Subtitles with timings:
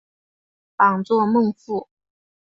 [0.77, 1.87] 榜作孟富。